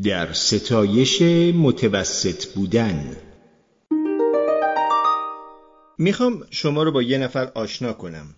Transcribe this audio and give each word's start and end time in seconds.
در 0.00 0.32
ستایش 0.32 1.22
متوسط 1.54 2.46
بودن. 2.54 3.16
می‌خوام 5.98 6.46
شما 6.50 6.82
رو 6.82 6.92
با 6.92 7.02
یه 7.02 7.18
نفر 7.18 7.50
آشنا 7.54 7.92
کنم. 7.92 8.34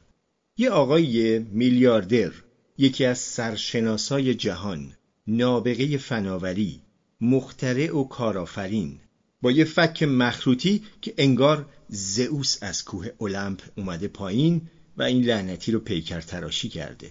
یه 0.56 0.70
آقای 0.70 1.38
میلیاردر 1.38 2.32
یکی 2.78 3.04
از 3.04 3.18
سرشناسای 3.18 4.34
جهان 4.34 4.92
نابغه 5.26 5.96
فناوری 5.96 6.80
مخترع 7.20 7.96
و 7.96 8.04
کارآفرین 8.04 9.00
با 9.42 9.50
یه 9.50 9.64
فک 9.64 10.02
مخروطی 10.02 10.82
که 11.02 11.14
انگار 11.18 11.66
زئوس 11.88 12.58
از 12.62 12.84
کوه 12.84 13.08
المپ 13.20 13.62
اومده 13.76 14.08
پایین 14.08 14.62
و 14.96 15.02
این 15.02 15.24
لعنتی 15.24 15.72
رو 15.72 15.78
پیکر 15.78 16.20
تراشی 16.20 16.68
کرده. 16.68 17.10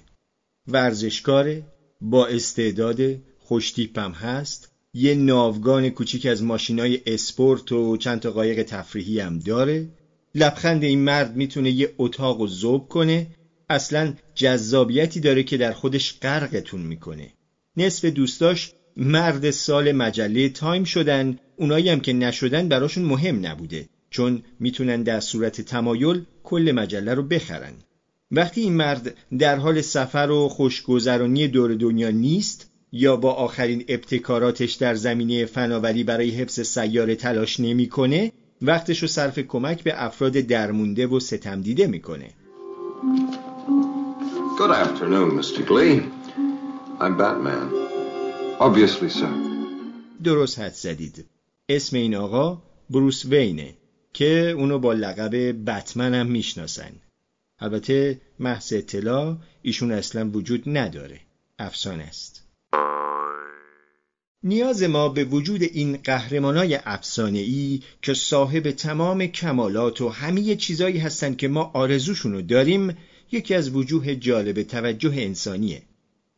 ورزشکار 0.68 1.62
با 2.02 2.28
استعداد 2.28 3.00
خوشتیپم 3.44 4.12
هست. 4.12 4.72
یه 4.94 5.16
ناوگان 5.16 5.90
کوچیک 5.90 6.26
از 6.26 6.44
ماشینای 6.44 7.00
اسپورت 7.06 7.72
و 7.72 7.98
چند 7.98 8.20
تا 8.20 8.32
قایق 8.32 8.64
تفریحی 8.64 9.20
هم 9.20 9.40
داره. 9.40 9.88
لبخند 10.36 10.84
این 10.84 11.00
مرد 11.00 11.36
می‌تونه 11.36 11.72
یه 11.72 11.94
اتاق 11.98 12.42
و 12.42 12.48
زوب 12.48 12.88
کنه. 12.88 13.28
اصلا 13.70 14.14
جذابیتی 14.36 15.20
داره 15.20 15.44
که 15.44 15.58
در 15.58 15.72
خودش 15.72 16.20
غرقتون 16.22 16.82
می‌کنه. 16.82 17.34
نصف 17.78 18.06
دوستاش 18.06 18.72
مرد 18.98 19.52
سال 19.52 19.92
مجله 19.92 20.50
تایم 20.50 20.84
شدن. 20.84 21.40
اونایی 21.58 21.90
هم 21.90 22.00
که 22.00 22.14
نشدن 22.14 22.70
براشون 22.70 23.06
مهم 23.06 23.46
نبوده 23.46 23.90
چون 24.10 24.44
می‌تونن 24.60 25.04
در 25.04 25.20
صورت 25.20 25.62
تمایل 25.62 26.26
کل 26.44 26.72
مجله 26.76 27.14
رو 27.14 27.24
بخرن. 27.24 27.74
وقتی 28.32 28.62
این 28.62 28.74
مرد 28.74 29.18
در 29.40 29.56
حال 29.56 29.82
سفر 29.82 30.30
و 30.32 30.50
خوشگذرانی 30.50 31.48
دور 31.48 31.76
دنیا 31.76 32.10
نیست 32.10 32.73
یا 32.96 33.16
با 33.16 33.34
آخرین 33.34 33.86
ابتکاراتش 33.88 34.74
در 34.74 34.96
زمینه 34.96 35.46
فناوری 35.46 36.04
برای 36.04 36.30
حفظ 36.30 36.60
سیاره 36.60 37.16
تلاش 37.16 37.60
نمی‌کنه 37.60 38.32
وقتش 38.62 39.02
رو 39.02 39.08
صرف 39.08 39.40
کمک 39.40 39.84
به 39.84 40.04
افراد 40.04 40.32
درمونده 40.32 41.08
و 41.08 41.20
ستم 41.20 41.62
دیده 41.62 41.88
می‌کنه 41.88 42.30
Good 44.60 44.72
afternoon, 44.86 45.30
Mr. 45.40 45.62
Glee. 45.70 46.02
I'm 47.04 47.18
Batman. 47.18 47.68
Obviously, 48.60 49.10
sir. 49.10 49.34
درست 50.24 50.60
حد 50.60 50.74
زدید 50.74 51.26
اسم 51.70 51.98
این 51.98 52.16
آقا 52.16 52.62
بروس 52.90 53.26
وینه 53.26 53.74
که 54.14 54.54
اونو 54.58 54.80
با 54.80 54.94
لقب 54.94 55.36
بتمن 55.70 56.14
هم 56.14 56.28
می‌شناسن 56.28 56.92
البته 57.60 58.22
محض 58.40 58.74
اطلاع 58.74 59.38
ایشون 59.62 59.92
اصلا 59.92 60.30
وجود 60.30 60.64
نداره 60.66 61.20
افسانه 61.60 62.04
است 62.04 62.43
نیاز 64.44 64.84
ما 64.84 65.10
به 65.10 65.24
وجود 65.24 65.64
این 65.64 65.98
قهرمانای 65.98 66.80
ای 67.18 67.82
که 68.02 68.14
صاحب 68.14 68.72
تمام 68.72 69.26
کمالات 69.26 70.02
و 70.02 70.10
همه 70.10 70.56
چیزایی 70.56 71.00
هستند 71.00 71.38
که 71.38 71.48
ما 71.48 71.72
آرزوشونو 71.74 72.42
داریم 72.42 72.98
یکی 73.32 73.56
از 73.56 73.76
وجوه 73.76 74.16
جالب 74.16 74.64
توجه 74.64 75.14
انسانیه 75.18 75.82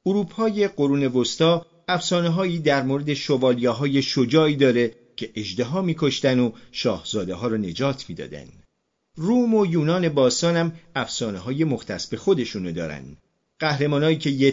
اروپای 0.06 0.68
قرون 0.68 1.06
وسطا 1.06 1.66
افسانه 1.88 2.30
هایی 2.30 2.60
در 2.60 2.84
مورد 2.84 3.14
شوالیه 3.14 3.70
های 3.70 4.02
شجاعی 4.02 4.56
داره 4.56 4.92
که 5.16 5.32
اجدها 5.36 5.82
میکشتن 5.82 6.40
و 6.40 6.52
شاهزاده 6.72 7.34
ها 7.34 7.48
رو 7.48 7.58
نجات 7.58 8.10
می‌دادن. 8.10 8.48
روم 9.18 9.56
و 9.56 9.66
یونان 9.66 10.10
باستان 10.10 10.56
هم 10.56 10.74
افسانه 10.96 11.40
های 11.40 11.64
مختص 11.64 12.08
به 12.08 12.18
خودشونو 12.18 12.72
دارن. 12.72 13.18
قهرمانایی 13.60 14.18
که 14.18 14.30
یه 14.30 14.52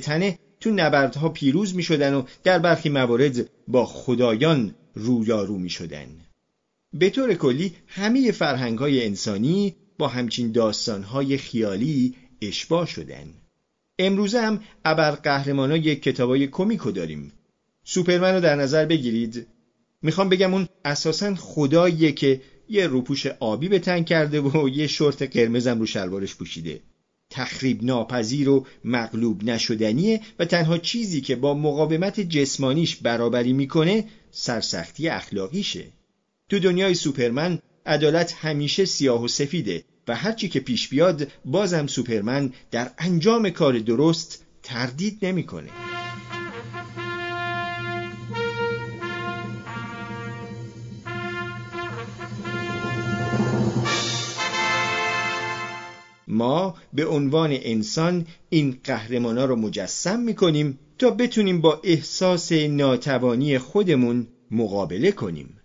تو 0.62 0.70
نبردها 0.70 1.28
پیروز 1.28 1.74
می 1.74 1.82
شدن 1.82 2.14
و 2.14 2.22
در 2.44 2.58
برخی 2.58 2.88
موارد 2.88 3.50
با 3.68 3.86
خدایان 3.86 4.74
رویارو 4.94 5.58
می 5.58 5.70
شدن. 5.70 6.06
به 6.92 7.10
طور 7.10 7.34
کلی 7.34 7.74
همه 7.86 8.32
فرهنگ 8.32 8.78
های 8.78 9.04
انسانی 9.04 9.74
با 9.98 10.08
همچین 10.08 10.52
داستان 10.52 11.02
های 11.02 11.38
خیالی 11.38 12.14
اشباه 12.42 12.86
شدن. 12.86 13.34
امروزه 13.98 14.40
هم 14.40 14.60
ابر 14.84 15.10
قهرمانای 15.10 15.96
کتابای 15.96 16.46
کمیکو 16.46 16.90
داریم. 16.90 17.32
سوپرمن 17.84 18.34
رو 18.34 18.40
در 18.40 18.56
نظر 18.56 18.84
بگیرید. 18.84 19.46
می‌خوام 20.02 20.28
بگم 20.28 20.54
اون 20.54 20.68
اساسا 20.84 21.34
خداییه 21.34 22.12
که 22.12 22.40
یه 22.68 22.86
روپوش 22.86 23.26
آبی 23.26 23.68
به 23.68 23.78
تن 23.78 24.02
کرده 24.02 24.40
و 24.40 24.68
یه 24.68 24.86
شورت 24.86 25.22
قرمزم 25.36 25.78
رو 25.78 25.86
شلوارش 25.86 26.36
پوشیده. 26.36 26.80
تخریب 27.32 27.84
ناپذیر 27.84 28.48
و 28.48 28.66
مغلوب 28.84 29.44
نشدنیه 29.44 30.20
و 30.38 30.44
تنها 30.44 30.78
چیزی 30.78 31.20
که 31.20 31.36
با 31.36 31.54
مقاومت 31.54 32.20
جسمانیش 32.20 32.96
برابری 32.96 33.52
می‌کنه 33.52 34.04
سرسختی 34.30 35.08
اخلاقیشه 35.08 35.84
تو 36.48 36.58
دنیای 36.58 36.94
سوپرمن 36.94 37.58
عدالت 37.86 38.32
همیشه 38.32 38.84
سیاه 38.84 39.24
و 39.24 39.28
سفیده 39.28 39.84
و 40.08 40.16
هرچی 40.16 40.48
که 40.48 40.60
پیش 40.60 40.88
بیاد 40.88 41.28
بازم 41.44 41.86
سوپرمن 41.86 42.52
در 42.70 42.90
انجام 42.98 43.50
کار 43.50 43.78
درست 43.78 44.44
تردید 44.62 45.18
نمی‌کنه. 45.22 45.91
به 56.92 57.06
عنوان 57.06 57.50
انسان 57.52 58.26
این 58.50 58.78
قهرمانا 58.84 59.44
رو 59.44 59.56
مجسم 59.56 60.20
می‌کنیم 60.20 60.78
تا 60.98 61.10
بتونیم 61.10 61.60
با 61.60 61.80
احساس 61.84 62.52
ناتوانی 62.52 63.58
خودمون 63.58 64.26
مقابله 64.50 65.12
کنیم 65.12 65.58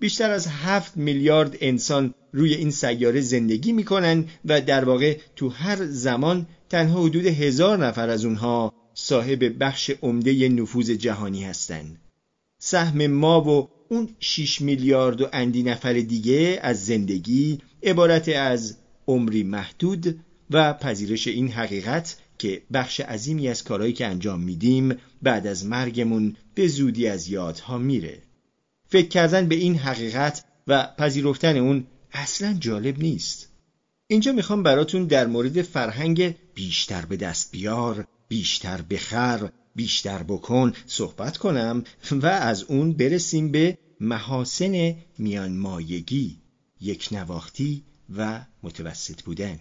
بیشتر 0.00 0.30
از 0.30 0.46
هفت 0.46 0.96
میلیارد 0.96 1.56
انسان 1.60 2.14
روی 2.32 2.54
این 2.54 2.70
سیاره 2.70 3.20
زندگی 3.20 3.72
می‌کنن 3.72 4.24
و 4.44 4.60
در 4.60 4.84
واقع 4.84 5.16
تو 5.36 5.48
هر 5.48 5.86
زمان 5.86 6.46
تنها 6.68 7.02
حدود 7.02 7.26
هزار 7.26 7.86
نفر 7.86 8.08
از 8.08 8.24
اونها 8.24 8.74
صاحب 8.94 9.58
بخش 9.60 9.90
عمده 10.02 10.48
نفوذ 10.48 10.90
جهانی 10.90 11.44
هستند. 11.44 12.00
سهم 12.58 13.06
ما 13.06 13.40
و 13.40 13.68
اون 13.88 14.08
6 14.20 14.60
میلیارد 14.60 15.20
و 15.20 15.28
اندی 15.32 15.62
نفر 15.62 15.92
دیگه 15.92 16.58
از 16.62 16.86
زندگی 16.86 17.58
عبارت 17.82 18.28
از 18.28 18.76
عمری 19.10 19.42
محدود 19.42 20.20
و 20.50 20.74
پذیرش 20.74 21.28
این 21.28 21.48
حقیقت 21.48 22.16
که 22.38 22.62
بخش 22.72 23.00
عظیمی 23.00 23.48
از 23.48 23.64
کارهایی 23.64 23.92
که 23.92 24.06
انجام 24.06 24.40
میدیم 24.40 24.96
بعد 25.22 25.46
از 25.46 25.66
مرگمون 25.66 26.36
به 26.54 26.68
زودی 26.68 27.06
از 27.06 27.28
یادها 27.28 27.78
میره. 27.78 28.22
فکر 28.88 29.08
کردن 29.08 29.48
به 29.48 29.54
این 29.54 29.76
حقیقت 29.76 30.44
و 30.66 30.88
پذیرفتن 30.98 31.56
اون 31.56 31.86
اصلا 32.12 32.56
جالب 32.60 32.98
نیست. 32.98 33.48
اینجا 34.06 34.32
می‌خوام 34.32 34.62
براتون 34.62 35.04
در 35.04 35.26
مورد 35.26 35.62
فرهنگ 35.62 36.34
بیشتر 36.54 37.04
به 37.04 37.16
دست 37.16 37.52
بیار 37.52 38.06
بیشتر 38.28 38.82
بخر 38.82 39.50
بیشتر 39.76 40.22
بکن 40.22 40.72
صحبت 40.86 41.36
کنم 41.36 41.84
و 42.10 42.26
از 42.26 42.62
اون 42.62 42.92
برسیم 42.92 43.50
به 43.50 43.78
محاسن 44.00 44.94
میانمایگی. 45.18 46.38
یک 46.80 47.08
نواختی 47.12 47.84
و 48.16 48.40
متوسط 48.62 49.22
بودن. 49.22 49.58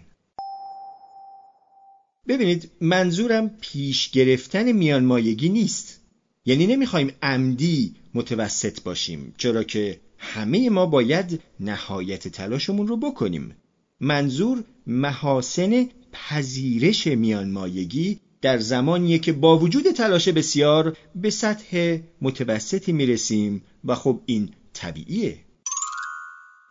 ببینید 2.28 2.72
منظورم 2.82 3.50
پیش 3.62 4.10
گرفتن 4.10 4.72
میانمایگی 4.72 5.50
نیست. 5.50 6.00
یعنی 6.46 6.68
نمی‌خوایم 6.68 7.12
عمدی 7.22 7.96
متوسط 8.14 8.82
باشیم 8.82 9.34
چرا 9.38 9.64
که 9.64 10.00
همه 10.18 10.70
ما 10.70 10.86
باید 10.86 11.42
نهایت 11.60 12.28
تلاشمون 12.28 12.88
رو 12.88 12.98
بکنیم. 12.98 13.56
منظور 14.00 14.64
محاسن 14.88 15.86
پذیرش 16.12 17.08
میانمایگی 17.08 18.20
در 18.42 18.60
زمانیه 18.60 19.20
که 19.20 19.34
با 19.34 19.58
وجود 19.58 19.92
تلاش 19.92 20.30
بسیار 20.30 20.98
به 21.16 21.30
سطح 21.30 21.98
متوسطی 22.22 22.92
می‌رسیم 22.92 23.62
و 23.86 23.96
خب 23.96 24.22
این 24.26 24.50
طبیعیه. 24.74 25.38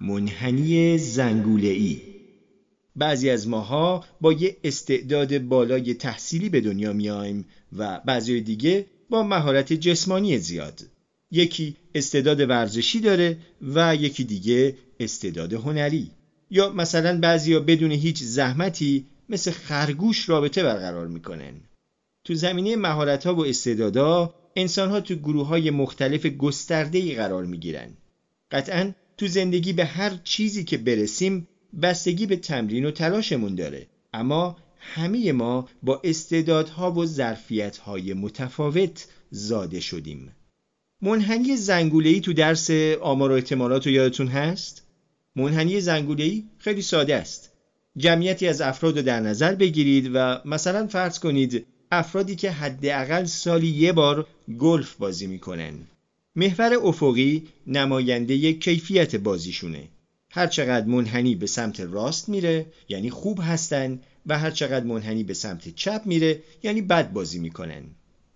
منحنی 0.01 0.99
زنگوله 0.99 1.69
ای 1.69 2.01
بعضی 2.97 3.31
از 3.31 3.49
ماها 3.49 4.05
با 4.21 4.33
یه 4.33 4.57
استعداد 4.65 5.39
بالای 5.39 5.95
تحصیلی 5.95 6.49
به 6.49 6.61
دنیا 6.61 6.93
میایم 6.93 7.45
و 7.77 8.01
بعضی 8.05 8.41
دیگه 8.41 8.87
با 9.11 9.23
مهارت 9.23 9.73
جسمانی 9.73 10.39
زیاد. 10.39 10.81
یکی 11.31 11.77
استعداد 11.95 12.41
ورزشی 12.41 13.01
داره 13.01 13.39
و 13.63 13.97
یکی 13.97 14.25
دیگه 14.25 14.77
استعداد 15.01 15.53
هنری. 15.53 16.11
یا 16.51 16.71
مثلا 16.71 17.21
بعضیا 17.21 17.61
بدون 17.61 17.93
هیچ 17.93 18.23
زحمتی 18.23 19.07
مثل 19.29 19.51
خرگوش 19.51 20.29
رابطه 20.29 20.63
برقرار 20.63 21.07
می‌کنن. 21.07 21.53
تو 22.25 22.35
زمینه 22.35 22.77
مهارت 22.77 23.27
ها 23.27 23.35
و 23.35 23.47
استعدادا 23.47 24.35
انسان 24.57 24.91
ها 24.91 25.01
تو 25.01 25.15
گروه 25.15 25.47
های 25.47 25.71
مختلف 25.71 26.27
گسترده 26.27 26.99
ای 26.99 27.15
قرار 27.15 27.45
می‌گیرن. 27.45 27.89
قطعا 28.51 28.93
تو 29.19 29.27
زندگی 29.27 29.73
به 29.73 29.85
هر 29.85 30.19
چیزی 30.25 30.65
که 30.65 30.79
برسیم 30.79 31.49
بستگی 31.83 32.27
به 32.27 32.37
تمرین 32.37 32.85
و 32.85 32.91
تلاشمون 32.91 33.55
داره 33.55 33.87
اما 34.13 34.57
همه 34.79 35.33
ما 35.33 35.69
با 35.83 36.01
استعدادها 36.05 36.93
و 36.93 37.07
ظرفیتهای 37.07 38.15
متفاوت 38.15 39.07
زاده 39.31 39.81
شدیم 39.81 40.33
منحنی 41.03 41.57
زنگوله‌ای 41.57 42.21
تو 42.21 42.33
درس 42.33 42.71
آمار 43.01 43.31
و 43.31 43.35
احتمالات 43.35 43.87
رو 43.87 43.93
یادتون 43.93 44.27
هست؟ 44.27 44.83
منحنی 45.37 45.81
زنگوله‌ای 45.81 46.45
خیلی 46.59 46.83
ساده 46.83 47.17
است. 47.17 47.53
جمعیتی 47.97 48.49
از 48.49 48.61
افراد 48.61 48.97
رو 48.97 49.03
در 49.03 49.21
نظر 49.21 49.55
بگیرید 49.55 50.11
و 50.15 50.41
مثلا 50.45 50.87
فرض 50.87 51.19
کنید 51.19 51.67
افرادی 51.93 52.37
که 52.37 52.51
حداقل 52.51 53.25
سالی 53.25 53.69
یه 53.69 53.93
بار 53.93 54.27
گلف 54.59 54.95
بازی 54.95 55.27
می‌کنن. 55.27 55.75
محور 56.39 56.75
افقی 56.83 57.49
نماینده 57.67 58.53
کیفیت 58.53 59.17
بازیشونه. 59.17 59.89
هر 60.31 60.47
چقدر 60.47 60.87
منحنی 60.87 61.35
به 61.35 61.47
سمت 61.47 61.81
راست 61.81 62.29
میره 62.29 62.67
یعنی 62.89 63.11
خوب 63.11 63.41
هستن 63.43 64.01
و 64.27 64.39
هر 64.39 64.51
چقدر 64.51 64.85
منحنی 64.85 65.25
به 65.25 65.35
سمت 65.35 65.75
چپ 65.75 66.03
میره 66.05 66.43
یعنی 66.63 66.83
بد 66.83 67.13
بازی 67.13 67.39
می‌کنن. 67.39 67.83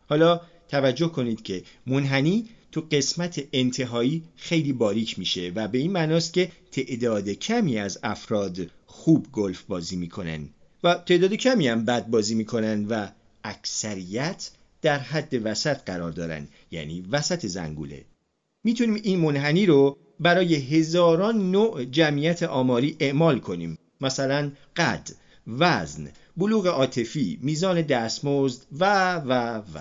حالا 0.09 0.41
توجه 0.69 1.09
کنید 1.09 1.43
که 1.43 1.63
منحنی 1.87 2.49
تو 2.73 2.81
قسمت 2.91 3.45
انتهایی 3.53 4.23
خیلی 4.37 4.73
باریک 4.73 5.19
میشه 5.19 5.53
و 5.55 5.69
به 5.69 5.79
این 5.79 5.93
معناست 5.93 6.33
که 6.33 6.49
تعداد 6.73 7.29
کمی 7.29 7.79
از 7.79 7.99
افراد 8.03 8.59
خوب 8.87 9.27
گلف 9.33 9.63
بازی 9.63 9.97
می‌کنن 9.97 10.49
و 10.85 10.95
تعداد 10.95 11.35
کمی 11.35 11.69
هم 11.69 11.85
بد 11.85 12.07
بازی 12.07 12.35
می‌کنن 12.35 12.85
و 12.85 13.09
اکثریت 13.45 14.51
در 14.83 14.99
حد 14.99 15.47
وسط 15.47 15.77
قرار 15.77 16.11
دارن 16.11 16.49
یعنی 16.71 17.05
وسط 17.11 17.47
زنگوله. 17.47 18.05
می‌تونیم 18.65 18.95
این 18.95 19.21
منحنی 19.21 19.67
رو 19.67 19.99
برای 20.21 20.55
هزاران 20.55 21.51
نوع 21.51 21.85
جمعیت 21.85 22.43
آماری 22.43 22.97
اعمال 23.01 23.39
کنیم. 23.39 23.79
مثلا 24.01 24.53
قد، 24.77 25.11
وزن، 25.47 26.09
بلوغ 26.37 26.67
عاطفی، 26.67 27.39
میزان 27.43 27.83
دستمزد 27.83 28.67
و 28.73 29.15
و 29.15 29.59
و. 29.59 29.81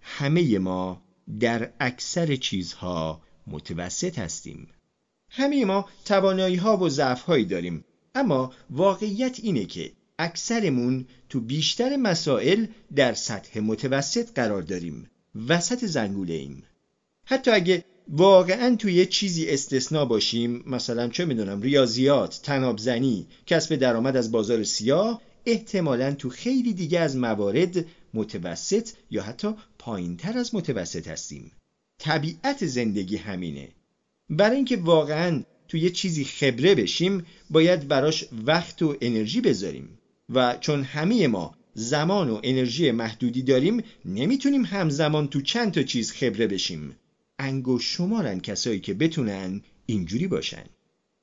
همه 0.00 0.58
ما 0.58 1.02
در 1.40 1.70
اکثر 1.80 2.36
چیزها 2.36 3.22
متوسط 3.46 4.18
هستیم. 4.18 4.68
همه 5.30 5.64
ما 5.64 5.88
توانایی 6.04 6.56
ها 6.56 6.76
و 6.76 6.88
ضعف 6.88 7.22
هایی 7.22 7.44
داریم. 7.44 7.84
اما 8.14 8.52
واقعیت 8.70 9.40
اینه 9.42 9.64
که 9.64 9.92
اکثرمون 10.18 11.06
تو 11.28 11.40
بیشتر 11.40 11.96
مسائل 11.96 12.66
در 12.96 13.14
سطح 13.14 13.60
متوسط 13.60 14.32
قرار 14.34 14.62
داریم. 14.62 15.10
وسط 15.48 15.84
زنگوله 15.84 16.34
ایم. 16.34 16.62
حتی 17.24 17.50
اگه 17.50 17.84
واقعا 18.08 18.76
توی 18.76 18.94
یه 18.94 19.06
چیزی 19.06 19.50
استثنا 19.50 20.04
باشیم 20.04 20.62
مثلا 20.66 21.08
چه 21.08 21.24
می‌دونم 21.24 21.62
ریاضیات، 21.62 22.40
تنابزنی، 22.42 23.26
کسب 23.46 23.76
درآمد 23.76 24.16
از 24.16 24.32
بازار 24.32 24.64
سیاه 24.64 25.22
احتمالا 25.46 26.14
تو 26.14 26.28
خیلی 26.28 26.72
دیگه 26.72 27.00
از 27.00 27.16
موارد 27.16 27.86
متوسط 28.14 28.88
یا 29.10 29.22
حتی 29.22 29.54
پایینتر 29.78 30.38
از 30.38 30.54
متوسط 30.54 31.08
هستیم. 31.08 31.52
طبیعت 31.98 32.66
زندگی 32.66 33.16
همینه. 33.16 33.68
برای 34.30 34.56
اینکه 34.56 34.76
واقعا 34.76 35.42
تو 35.68 35.76
یه 35.76 35.90
چیزی 35.90 36.24
خبره 36.24 36.74
بشیم 36.74 37.26
باید 37.50 37.88
براش 37.88 38.24
وقت 38.46 38.82
و 38.82 38.96
انرژی 39.00 39.40
بذاریم. 39.40 39.98
و 40.34 40.56
چون 40.60 40.82
همه 40.82 41.26
ما 41.26 41.54
زمان 41.74 42.30
و 42.30 42.40
انرژی 42.42 42.90
محدودی 42.90 43.42
داریم 43.42 43.82
نمی‌تونیم 44.04 44.64
همزمان 44.64 45.28
تو 45.28 45.40
چند 45.40 45.72
تا 45.72 45.82
چیز 45.82 46.12
خبره 46.12 46.46
بشیم. 46.46 46.96
انگوش 47.38 47.96
شمارن 47.96 48.40
کسایی 48.40 48.80
که 48.80 48.94
بتونن 48.94 49.60
اینجوری 49.86 50.26
باشن. 50.26 50.64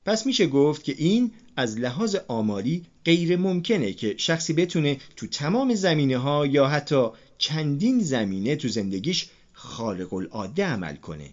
پس 0.06 0.26
میشه 0.26 0.46
گفت 0.46 0.84
که 0.84 0.94
این 0.98 1.30
از 1.56 1.78
لحاظ 1.78 2.16
آماری 2.28 2.82
غیر 3.04 3.36
ممکنه 3.36 3.92
که 3.92 4.14
شخصی 4.18 4.52
بتونه 4.52 4.96
تو 5.16 5.26
تمام 5.26 5.74
زمینه 5.74 6.18
ها 6.18 6.46
یا 6.46 6.66
حتی 6.68 7.08
چندین 7.38 8.00
زمینه 8.00 8.56
تو 8.56 8.68
زندگیش 8.68 9.26
خارق 9.52 10.14
العاده 10.14 10.64
عمل 10.64 10.96
کنه. 10.96 11.30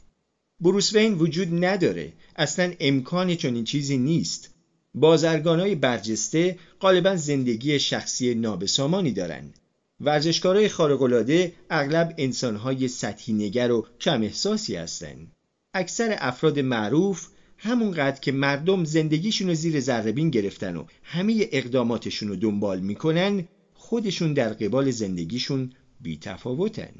بروس 0.59 0.93
وین 0.93 1.13
وجود 1.13 1.65
نداره. 1.65 2.13
اصلا 2.35 2.73
امکان 2.79 3.35
چنین 3.35 3.63
چیزی 3.63 3.97
نیست. 3.97 4.49
بازرگانای 4.99 5.75
برجسته 5.75 6.59
غالبا 6.79 7.15
زندگی 7.15 7.79
شخصی 7.79 8.35
نابسامانی 8.35 9.11
دارن 9.11 9.53
ورزشکارای 9.99 10.69
خارق‌العاده 10.69 11.53
اغلب 11.69 12.13
انسانهای 12.17 12.87
سطحی 12.87 13.33
نگر 13.33 13.71
و 13.71 13.85
کم 13.99 14.21
احساسی 14.21 14.75
هستن 14.75 15.27
اکثر 15.73 16.17
افراد 16.19 16.59
معروف 16.59 17.27
همونقدر 17.57 18.19
که 18.19 18.31
مردم 18.31 18.83
زندگیشون 18.83 19.47
رو 19.47 19.53
زیر 19.53 19.79
ذربین 19.79 20.29
گرفتن 20.29 20.75
و 20.75 20.85
همه 21.03 21.47
اقداماتشون 21.51 22.29
رو 22.29 22.35
دنبال 22.35 22.79
می‌کنن 22.79 23.47
خودشون 23.73 24.33
در 24.33 24.53
قبال 24.53 24.91
زندگیشون 24.91 25.73
بیتفاوتن. 26.01 26.93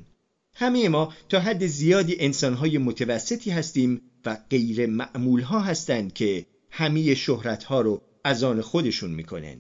همه 0.54 0.90
ما 0.90 1.14
تا 1.30 1.40
حد 1.40 1.66
زیادی 1.66 2.16
انسانهای 2.20 2.78
متوسطی 2.78 3.52
هستیم 3.52 4.02
و 4.26 4.38
غیر 4.50 4.86
معمول 4.86 5.42
ها 5.42 5.60
هستند 5.60 6.14
که 6.14 6.46
همه 6.78 7.16
شهرت 7.16 7.64
ها 7.64 7.82
رو 7.82 8.02
از 8.24 8.44
آن 8.44 8.62
خودشون 8.62 9.12
می‌کنن. 9.12 9.58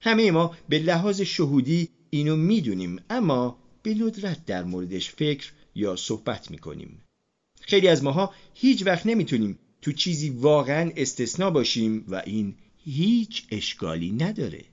همه 0.00 0.30
ما 0.30 0.56
به 0.68 0.78
لحاظ 0.78 1.20
شهودی 1.20 1.88
اینو 2.10 2.36
می‌دونیم 2.36 3.00
اما 3.10 3.58
به 3.82 3.94
ندرت 3.94 4.44
در 4.46 4.64
موردش 4.64 5.10
فکر 5.10 5.52
یا 5.74 5.96
صحبت 5.96 6.50
می‌کنیم. 6.50 7.02
خیلی 7.60 7.88
از 7.88 8.04
ماها 8.04 8.34
هیچ 8.54 8.86
وقت 8.86 9.06
نمی‌تونیم 9.06 9.58
تو 9.82 9.92
چیزی 9.92 10.30
واقعا 10.30 10.90
استثنا 10.96 11.50
باشیم 11.50 12.04
و 12.08 12.22
این 12.26 12.54
هیچ 12.84 13.46
اشکالی 13.50 14.12
نداره. 14.12 14.64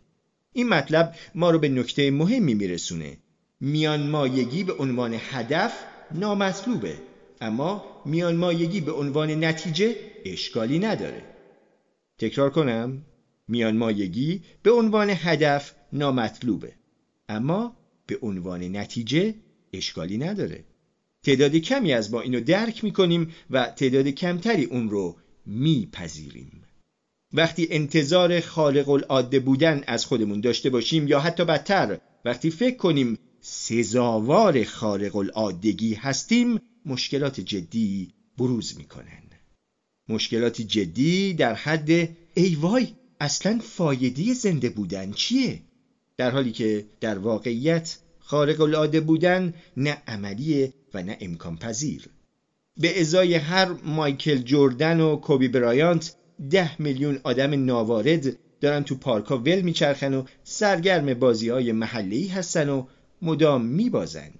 این 0.53 0.69
مطلب 0.69 1.15
ما 1.35 1.51
رو 1.51 1.59
به 1.59 1.69
نکته 1.69 2.11
مهمی 2.11 2.53
میرسونه. 2.53 3.17
میان 3.59 4.09
مایگی 4.09 4.63
به 4.63 4.73
عنوان 4.73 5.13
هدف 5.19 5.73
نامطلوبه 6.11 6.97
اما 7.41 8.01
میان 8.05 8.35
مایگی 8.35 8.81
به 8.81 8.91
عنوان 8.91 9.43
نتیجه 9.43 9.95
اشکالی 10.25 10.79
نداره. 10.79 11.30
تکرار 12.21 12.49
کنم 12.49 13.05
میان 13.47 13.77
مایگی 13.77 14.41
به 14.63 14.71
عنوان 14.71 15.09
هدف 15.09 15.73
نامطلوبه. 15.93 16.73
اما 17.29 17.77
به 18.07 18.19
عنوان 18.21 18.77
نتیجه 18.77 19.35
اشکالی 19.73 20.17
نداره. 20.17 20.63
تعداد 21.23 21.55
کمی 21.55 21.93
از 21.93 22.13
ما 22.13 22.21
اینو 22.21 22.41
درک 22.41 22.83
می‌کنیم 22.83 23.31
و 23.49 23.65
تعداد 23.65 24.07
کمتری 24.07 24.63
اون 24.63 24.89
رو 24.89 25.17
میپذیریم. 25.45 26.63
وقتی 27.33 27.67
انتظار 27.71 28.39
خالق 28.39 28.89
العاده 28.89 29.39
بودن 29.39 29.83
از 29.87 30.05
خودمون 30.05 30.41
داشته 30.41 30.69
باشیم 30.69 31.07
یا 31.07 31.19
حتی 31.19 31.45
بدتر 31.45 31.99
وقتی 32.25 32.51
فکر 32.51 32.75
کنیم 32.77 33.17
سزاوار 33.41 34.63
خارق 34.63 35.15
العادگی 35.15 35.93
هستیم 35.93 36.59
مشکلات 36.85 37.39
جدی 37.39 38.13
بروز 38.37 38.77
می‌کنن. 38.77 39.23
مشکلات 40.09 40.61
جدی 40.61 41.33
در 41.33 41.53
حد 41.53 42.20
ای 42.33 42.55
وای 42.55 42.87
اصلا 43.19 43.59
فایده 43.63 44.33
زنده 44.33 44.69
بودن 44.69 45.11
چیه؟ 45.11 45.61
در 46.17 46.31
حالی 46.31 46.51
که 46.51 46.85
در 47.01 47.17
واقعیت 47.17 47.97
خارق 48.19 48.61
العاده 48.61 48.99
بودن 48.99 49.53
نه 49.77 49.97
عملیه 50.07 50.73
و 50.93 51.03
نه 51.03 51.17
امکان 51.21 51.57
پذیر. 51.57 52.09
به 52.77 53.01
ازای 53.01 53.35
هر 53.35 53.71
مایکل 53.83 54.37
جوردن 54.37 54.99
و 54.99 55.15
کوبی 55.15 55.47
برایانت 55.47 56.15
ده 56.51 56.81
میلیون 56.81 57.19
آدم 57.23 57.65
ناوارد 57.65 58.37
دارن 58.61 58.83
تو 58.83 58.95
پارکا 58.95 59.37
ول 59.37 59.61
میچرخن 59.61 60.13
و 60.13 60.23
سرگرم 60.43 61.13
بازی 61.13 61.49
های 61.49 61.71
محلی 61.71 62.27
هستن 62.27 62.69
و 62.69 62.85
مدام 63.21 63.65
میبازن. 63.65 64.31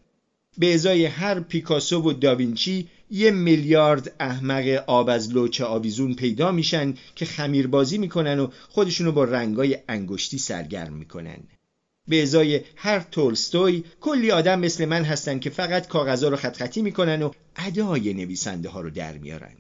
به 0.57 0.74
ازای 0.74 1.05
هر 1.05 1.39
پیکاسو 1.39 2.10
و 2.10 2.13
داوینچی 2.13 2.89
یه 3.13 3.32
میلیارد 3.32 4.15
احمق 4.20 4.84
آب 4.88 5.10
از 5.10 5.34
لوچه 5.34 5.65
آویزون 5.65 6.13
پیدا 6.13 6.51
میشن 6.51 6.94
که 7.15 7.25
خمیر 7.25 7.68
بازی 7.68 7.98
می‌کنن 7.98 8.39
و 8.39 8.48
خودشونو 8.70 9.12
با 9.12 9.24
رنگای 9.24 9.77
انگشتی 9.89 10.38
سرگرم 10.38 10.94
می‌کنن. 10.94 11.38
به 12.08 12.24
ازای 12.24 12.62
هر 12.75 13.00
تولستوی 13.00 13.84
کلی 14.01 14.32
آدم 14.32 14.60
مثل 14.60 14.86
من 14.86 15.03
هستن 15.03 15.39
که 15.39 15.50
فقط 15.50 15.88
کاغذها 15.88 16.30
رو 16.30 16.36
خط 16.36 16.58
خطی 16.58 16.82
می‌کنن 16.82 17.22
و 17.22 17.32
ادای 17.56 18.13
نویسنده 18.13 18.70
ها 18.70 18.82
رو 18.82 18.89
در 18.89 19.18
میارن. 19.18 19.56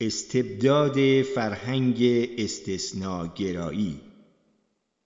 استبداد 0.00 1.22
فرهنگ 1.22 1.96
استثناگرایی. 2.38 4.00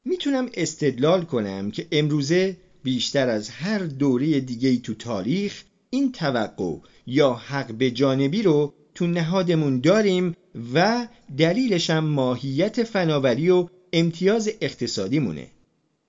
می‌تونم 0.05 0.49
استدلال 0.55 1.25
کنم 1.25 1.71
که 1.71 1.87
امروزه 1.93 2.57
بیشتر 2.83 3.29
از 3.29 3.51
هر 3.51 3.79
دوره 3.79 4.41
دیگه 4.41 4.77
تو 4.77 4.95
تاریخ 4.95 5.65
این 5.91 6.13
توقع 6.13 6.77
یا 7.07 7.35
حق 7.35 7.73
به 7.73 7.91
جانبی 7.91 8.43
رو 8.43 8.75
تو 8.95 9.07
نهادمون 9.07 9.81
داریم 9.81 10.37
و 10.75 11.09
دلیلش 11.39 11.91
هم 11.91 12.05
ماهیت 12.05 12.83
فناوری 12.83 13.51
و 13.51 13.69
امتیاز 13.93 14.51
اقتصادی 14.61 15.19
مونه 15.19 15.51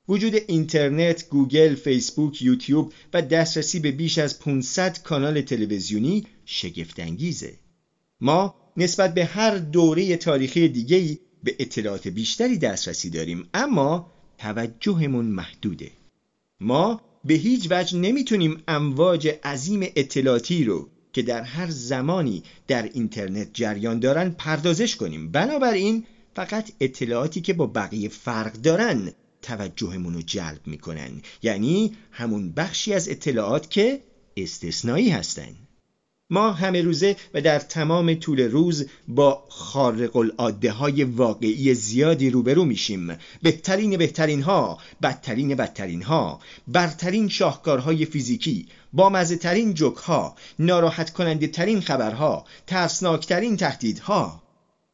وجود 0.07 0.33
اینترنت، 0.47 1.29
گوگل، 1.29 1.75
فیسبوک، 1.75 2.41
یوتیوب 2.41 2.93
و 3.13 3.21
دسترسی 3.21 3.79
به 3.79 3.91
بیش 3.91 4.17
از 4.17 4.39
500 4.39 5.03
کانال 5.03 5.41
تلویزیونی 5.41 6.25
شگفتانگیزه. 6.45 7.53
ما 8.21 8.55
نسبت 8.77 9.13
به 9.13 9.25
هر 9.25 9.57
دوره 9.57 10.17
تاریخی 10.17 10.67
دیگه‌ای 10.67 11.17
به 11.43 11.55
اطلاعات 11.59 12.07
بیشتری 12.07 12.57
دسترسی 12.57 13.09
داریم 13.09 13.49
اما 13.53 14.11
توجهمون 14.37 15.25
محدوده. 15.25 15.91
ما 16.59 17.01
به 17.25 17.33
هیچ 17.33 17.67
وجه 17.69 17.97
نمی‌تونیم 17.97 18.63
امواج 18.67 19.27
عظیم 19.43 19.79
اطلاعاتی 19.95 20.63
رو 20.63 20.89
که 21.13 21.21
در 21.21 21.41
هر 21.41 21.69
زمانی 21.69 22.43
در 22.67 22.83
اینترنت 22.83 23.49
جریان 23.53 23.99
دارن 23.99 24.29
پردازش 24.29 24.95
کنیم. 24.95 25.31
بنابراین 25.31 26.05
فقط 26.35 26.71
اطلاعاتی 26.79 27.41
که 27.41 27.53
با 27.53 27.67
بقیه 27.67 28.09
فرق 28.09 28.53
دارن 28.53 29.11
توجهمون 29.41 30.13
رو 30.13 30.21
جلب 30.21 30.61
می‌کنن. 30.65 31.21
یعنی 31.43 31.97
همون 32.11 32.51
بخشی 32.51 32.93
از 32.93 33.09
اطلاعات 33.09 33.69
که 33.69 34.01
استثنایی 34.37 35.09
هستن. 35.09 35.55
ما 36.31 36.51
همه 36.51 36.81
روزه 36.81 37.15
و 37.33 37.41
در 37.41 37.59
تمام 37.59 38.13
طول 38.13 38.39
روز 38.39 38.85
با 39.07 39.43
خارق 39.49 40.15
العاده 40.15 40.71
های 40.71 41.03
واقعی 41.03 41.73
زیادی 41.73 42.29
روبرو 42.29 42.65
میشیم. 42.65 43.17
بهترین 43.41 43.97
بهترین 43.97 44.41
ها 44.41 44.77
بدترین 45.01 45.55
بدترین 45.55 46.01
ها 46.01 46.39
برترین 46.67 47.29
شاهکارهای 47.29 48.05
فیزیکی 48.05 48.67
با 48.93 49.09
مزه 49.09 49.35
ترین 49.35 49.73
جوک 49.73 49.95
ها 49.95 50.35
ناراحت 50.59 51.13
کننده 51.13 51.47
ترین 51.47 51.81
خبرها 51.81 52.45
ترسناکترین 52.67 53.57
تهدیدها. 53.57 54.43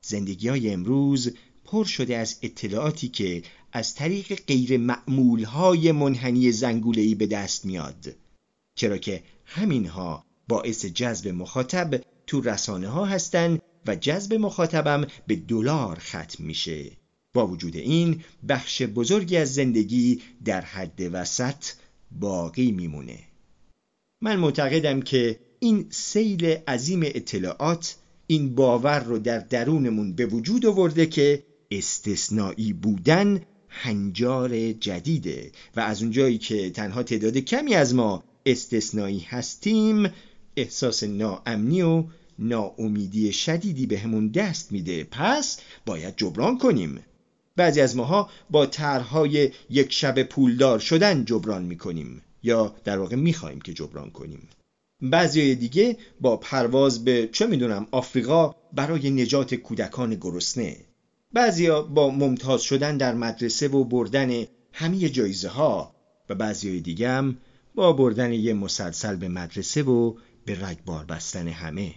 زندگی 0.01 0.48
های 0.48 0.74
امروز 0.74 1.34
پر 1.65 1.86
شده 1.86 2.17
از 2.17 2.38
اطلاعاتی 2.41 3.08
که 3.08 3.44
از 3.74 3.96
طریق 3.96 4.41
غیر 4.48 4.77
معمول 4.77 5.44
های 5.44 5.91
منحنی 5.91 6.51
زنگولهی 6.51 7.15
به 7.15 7.27
دست 7.27 7.65
میاد. 7.65 8.15
چرا 8.75 8.98
که 8.98 9.24
همینها 9.46 10.26
باعث 10.48 10.86
جذب 10.86 11.27
مخاطب 11.27 12.01
تو 12.27 12.42
رسانه 12.42 12.88
ها 12.88 13.06
هستن 13.06 13.60
و 13.88 13.96
جذب 13.96 14.34
مخاطبم 14.34 15.08
به 15.27 15.36
دلار 15.36 16.00
ختم 16.00 16.44
میشه. 16.44 16.92
با 17.34 17.48
وجود 17.48 17.75
این 17.75 18.24
بخش 18.50 18.82
بزرگی 18.82 19.38
از 19.38 19.54
زندگی 19.54 20.22
در 20.46 20.62
حد 20.62 21.10
وسط 21.12 21.66
باقی 22.12 22.72
میمونه. 22.72 23.20
من 24.22 24.36
معتقدم 24.36 25.01
که 25.01 25.39
این 25.60 25.86
سیل 25.89 26.46
عظیم 26.46 27.01
اطلاعات 27.04 27.96
این 28.27 28.56
باور 28.56 29.00
رو 29.00 29.20
در 29.20 29.39
درونمون 29.39 30.13
به 30.13 30.25
وجود 30.25 30.66
آورده 30.66 31.06
که 31.06 31.44
استثنایی 31.72 32.74
بودن 32.74 33.42
هنجار 33.70 34.72
جدیده 34.72 35.51
و 35.75 35.80
از 35.80 36.01
اونجایی 36.01 36.38
که 36.38 36.70
تنها 36.70 37.04
تعداد 37.04 37.38
کمی 37.38 37.75
از 37.75 37.96
ما 37.96 38.24
استثنایی 38.46 39.20
هستیم 39.20 40.10
احساس 40.58 41.04
ناامنی 41.04 41.82
و 41.82 42.04
ناامیدی 42.40 43.34
شدیدی 43.34 43.86
به 43.86 44.00
همون 44.00 44.28
دست 44.28 44.72
میده. 44.72 45.04
پس 45.04 45.60
باید 45.86 46.14
جبران 46.18 46.58
کنیم. 46.58 47.00
بعضی 47.56 47.82
از 47.82 47.96
ماها 47.96 48.30
با 48.50 48.66
طرحهای 48.66 49.52
یک 49.70 49.94
شب 49.94 50.24
پولدار 50.24 50.80
شدن 50.80 51.26
جبران 51.26 51.64
می‌کنیم 51.64 52.22
یا 52.44 52.76
در 52.84 53.00
واقع 53.00 53.16
می‌خواهیم 53.16 53.62
که 53.62 53.74
جبران 53.74 54.10
کنیم. 54.10 54.48
بعضی 55.02 55.56
دیگه 55.56 55.98
با 56.22 56.38
پرواز 56.38 57.06
به 57.06 57.30
چه 57.32 57.48
می‌دونم 57.48 57.88
آفریقا 57.92 58.56
برای 58.74 59.10
نجات 59.10 59.56
کودکان 59.56 60.16
گرسنه. 60.16 60.78
بعضیا 61.34 61.82
با 61.82 62.10
ممتاز 62.10 62.62
شدن 62.62 62.98
در 62.98 63.14
مدرسه 63.14 63.68
و 63.68 63.84
بردن 63.84 64.46
همه 64.74 65.10
جایزه 65.10 65.50
ها 65.50 65.96
و 66.30 66.36
بعضی 66.36 66.80
دیگه 66.80 67.10
هم 67.10 67.38
با 67.76 67.94
بردن 67.94 68.34
یه 68.34 68.54
مسلسل 68.54 69.16
به 69.16 69.28
مدرسه 69.28 69.84
و 69.84 70.14
به 70.48 70.66
رگبار 70.66 71.06
بستن 71.06 71.48
همه. 71.48 71.94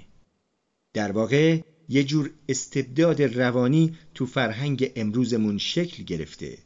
در 0.95 1.13
واقع 1.13 1.59
یه 1.89 2.05
جور 2.05 2.31
استبداد 2.49 3.23
روانی 3.23 3.97
تو 4.15 4.27
فرهنگ 4.27 4.93
امروزمون 4.97 5.59
شکل 5.59 6.03
گرفته. 6.03 6.59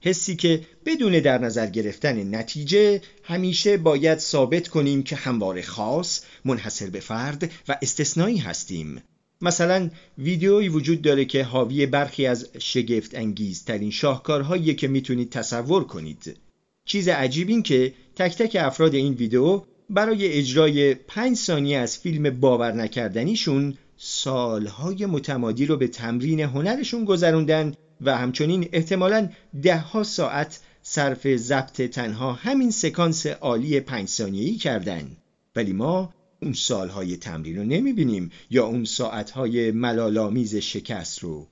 حسی 0.00 0.36
که 0.36 0.60
بدون 0.86 1.12
در 1.20 1.38
نظر 1.38 1.66
گرفتن 1.66 2.34
نتیجه 2.34 3.00
همیشه 3.22 3.76
باید 3.76 4.18
ثابت 4.18 4.68
کنیم 4.68 5.02
که 5.02 5.16
همواره 5.16 5.62
خاص 5.62 6.20
منحصر 6.44 6.90
به 6.90 7.00
فرد 7.00 7.52
و 7.68 7.78
استثنایی 7.82 8.38
هستیم. 8.38 9.02
مثلا 9.40 9.90
ویدیویی 10.18 10.68
وجود 10.68 11.02
داره 11.02 11.24
که 11.24 11.42
حاوی 11.44 11.86
برخی 11.86 12.26
از 12.26 12.48
شگفت 12.58 13.14
انگیزترین 13.14 13.90
شاهکارهایی 13.90 14.74
که 14.74 14.88
می‌تونید 14.88 15.30
تصور 15.30 15.84
کنید. 15.84 16.36
چیز 16.84 17.08
عجیب 17.08 17.48
این 17.48 17.62
که 17.62 17.94
تک 18.16 18.36
تک 18.36 18.56
افراد 18.60 18.94
این 18.94 19.12
ویدیو 19.12 19.62
برای 19.90 20.32
اجرای 20.32 20.94
پنج 20.94 21.36
ثانیه 21.36 21.78
از 21.78 21.98
فیلم 21.98 22.40
باور 22.40 22.72
نکردنیشون 22.72 23.74
سالهای 23.96 25.06
متمادی 25.06 25.66
رو 25.66 25.76
به 25.76 25.88
تمرین 25.88 26.40
هنرشون 26.40 27.04
گذروندن 27.04 27.74
و 28.00 28.16
همچنین 28.16 28.68
احتمالا 28.72 29.28
دهها 29.62 30.02
ساعت 30.02 30.60
صرف 30.82 31.36
ضبط 31.36 31.82
تنها 31.82 32.32
همین 32.32 32.70
سکانس 32.70 33.26
عالی 33.26 33.80
پنج 33.80 34.08
ثانیه‌ای 34.08 34.56
کردن. 34.56 35.16
ولی 35.56 35.72
ما 35.72 36.14
اون 36.42 36.52
سالهای 36.52 37.16
تمرین 37.16 37.56
رو 37.56 37.64
نمی‌بینیم 37.64 38.30
یا 38.50 38.66
اون 38.66 38.84
ساعتهای 38.84 39.70
ملالآمیز 39.70 40.56
شکست 40.56 41.18
رو. 41.18 41.46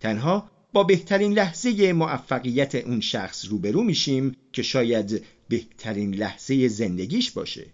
تنها 0.00 0.50
با 0.72 0.84
بهترین 0.84 1.32
لحظه 1.32 1.92
موفقیت 1.92 2.74
اون 2.74 3.00
شخص 3.00 3.46
روبرو 3.48 3.82
میشیم 3.82 4.36
که 4.52 4.62
شاید 4.62 5.22
بهترین 5.48 6.14
لحظه 6.14 6.68
زندگیش 6.68 7.30
باشه. 7.30 7.66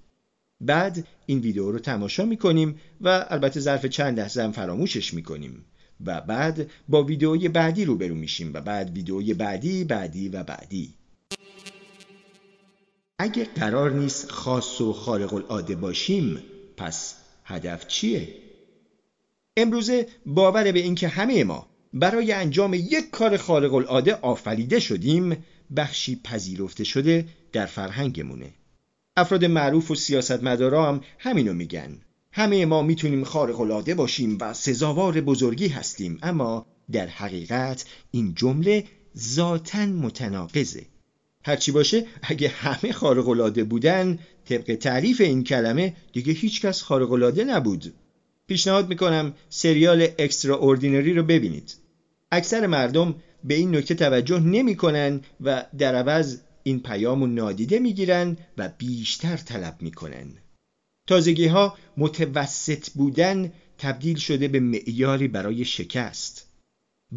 بعد 0.60 1.06
این 1.26 1.38
ویدیو 1.38 1.72
رو 1.72 1.78
تماشا 1.78 2.24
می‌کنیم 2.24 2.80
و 3.00 3.26
البته 3.30 3.60
ظرف 3.60 3.86
چند 3.86 4.20
لحظه 4.20 4.42
هم 4.42 4.52
فراموشش 4.52 5.14
می‌کنیم. 5.14 5.64
و 6.04 6.20
بعد 6.20 6.70
با 6.88 7.02
ویدیوی 7.02 7.48
بعدی 7.48 7.84
روبرو 7.84 8.14
میشیم 8.14 8.50
و 8.54 8.60
بعد 8.60 8.90
ویدیوی 8.90 9.34
بعدی 9.34 9.84
بعدی 9.84 10.28
و 10.28 10.42
بعدی. 10.42 10.94
اگه 13.18 13.44
قرار 13.44 13.90
نیست 13.90 14.30
خاص 14.30 14.80
و 14.80 14.92
خارق 14.92 15.34
العاده 15.34 15.76
باشیم 15.76 16.42
پس 16.76 17.14
هدف 17.44 17.86
چیه؟ 17.86 18.28
امروزه 19.56 20.06
باور 20.26 20.72
به 20.72 20.78
اینکه 20.78 21.08
همه 21.08 21.44
ما 21.44 21.66
برای 21.98 22.32
انجام 22.32 22.74
یک 22.74 23.10
کار 23.10 23.36
خارق 23.36 23.74
العاده 23.74 24.14
آفریده 24.14 24.80
شدیم 24.80 25.36
بخشی 25.76 26.20
پذیرفته 26.24 26.84
شده 26.84 27.28
در 27.52 27.66
فرهنگمونه. 27.66 28.54
افراد 29.16 29.44
معروف 29.44 29.90
و 29.90 29.94
سیاستمدارا 29.94 30.88
هم 30.88 31.00
همینو 31.18 31.52
میگن. 31.52 31.98
همه 32.32 32.66
ما 32.66 32.82
می‌تونیم 32.82 33.24
خارق 33.24 33.60
العاده 33.60 33.94
باشیم 33.94 34.38
و 34.40 34.54
سزاوار 34.54 35.20
بزرگی 35.20 35.68
هستیم 35.68 36.18
اما 36.22 36.66
در 36.92 37.06
حقیقت 37.06 37.84
این 38.10 38.34
جمله 38.34 38.84
ذاتا 39.18 39.86
متناقضه. 39.86 40.86
هرچی 41.44 41.72
باشه 41.72 42.06
اگه 42.22 42.48
همه 42.48 42.92
خارق 42.92 43.28
العاده 43.28 43.64
بودن 43.64 44.18
طبق 44.44 44.74
تعریف 44.74 45.20
این 45.20 45.44
کلمه 45.44 45.94
دیگه 46.12 46.32
هیچکس 46.32 46.82
خارق 46.82 47.12
العاده 47.12 47.44
نبود. 47.44 47.94
پیشنهاد 48.46 48.88
می‌کنم 48.88 49.34
سریال 49.48 50.08
اکسترا 50.18 50.56
رو 50.56 51.22
ببینید. 51.22 51.85
اکثر 52.30 52.66
مردم 52.66 53.14
به 53.44 53.54
این 53.54 53.76
نکته 53.76 53.94
توجه 53.94 54.40
نمی‌کنن 54.40 55.20
و 55.40 55.66
در 55.78 55.94
عوض 55.94 56.40
این 56.62 56.80
پیام 56.80 57.20
رو 57.20 57.26
نادیده 57.26 57.78
می‌گیرن 57.78 58.36
و 58.58 58.68
بیشتر 58.78 59.36
طلب 59.36 59.76
می‌کنن. 59.80 60.26
تازگی 61.08 61.46
ها 61.46 61.78
متوسط 61.96 62.90
بودن 62.90 63.52
تبدیل 63.78 64.16
شده 64.16 64.48
به 64.48 64.60
معیاری 64.60 65.28
برای 65.28 65.64
شکست. 65.64 66.46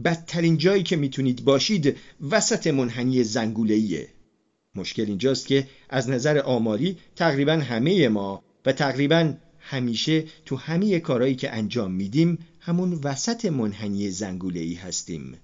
بدترین 0.05 0.57
جایی 0.57 0.83
که 0.83 0.95
می‌تونید 0.95 1.45
باشید 1.45 1.97
وسط 2.31 2.67
منحنی 2.67 3.23
زنگولهیه 3.23 4.07
مشکل 4.75 5.05
اینجاست 5.05 5.47
که 5.47 5.67
از 5.89 6.09
نظر 6.09 6.39
آماری 6.39 6.97
تقریبا 7.15 7.53
همه 7.53 8.09
ما 8.09 8.43
و 8.65 8.71
تقریبا 8.71 9.33
همیشه 9.59 10.23
تو 10.45 10.55
همه 10.55 10.99
کارهایی 10.99 11.35
که 11.35 11.55
انجام 11.55 11.91
میدیم 11.91 12.39
همون 12.69 12.99
وسط 13.03 13.45
منحنی 13.45 14.11
زنگولهی 14.11 14.73
هستیم. 14.73 15.37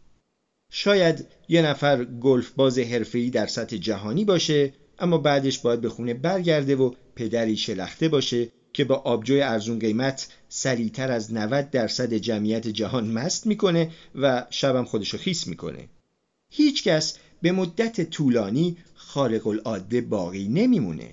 شاید 0.71 1.27
یه 1.49 1.61
نفر 1.61 2.05
گلف 2.05 2.51
باز 2.51 2.79
حرفه‌ای 2.79 3.29
در 3.29 3.47
سطح 3.47 3.77
جهانی 3.77 4.25
باشه 4.25 4.73
اما 4.99 5.17
بعدش 5.17 5.59
باید 5.59 5.81
به 5.81 5.89
خونه 5.89 6.13
برگرده 6.13 6.75
و 6.75 6.93
پدری 7.15 7.57
شلخته 7.57 8.09
باشه 8.09 8.49
که 8.73 8.85
با 8.85 8.95
آبجوی 8.95 9.41
ارزون 9.41 9.79
قیمت 9.79 10.27
سریعتر 10.49 11.11
از 11.11 11.33
90 11.33 11.69
درصد 11.69 12.13
جمعیت 12.13 12.67
جهان 12.67 13.07
مست 13.07 13.47
می‌کنه 13.47 13.91
و 14.15 14.45
شبم 14.49 14.85
خودشو 14.85 15.17
خیس 15.17 15.47
می‌کنه. 15.47 15.89
هیچکس 16.49 17.17
به 17.41 17.51
مدت 17.51 18.09
طولانی 18.09 18.77
خارق 18.95 19.47
العاده 19.47 20.01
باقی 20.01 20.47
نمیمونه. 20.47 21.11